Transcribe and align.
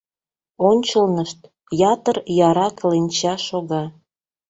Ончылнышт 0.69 1.39
ятыр 1.93 2.17
яра 2.49 2.67
кленча 2.77 3.35
шога. 3.47 3.83